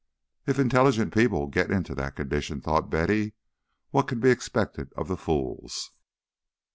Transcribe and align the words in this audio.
"If 0.47 0.57
intelligent 0.57 1.13
people 1.13 1.45
get 1.45 1.69
into 1.69 1.93
that 1.93 2.15
condition," 2.15 2.59
thought 2.59 2.89
Betty, 2.89 3.35
"what 3.91 4.07
can 4.07 4.19
be 4.19 4.31
expected 4.31 4.91
of 4.97 5.07
the 5.07 5.15
fools? 5.15 5.91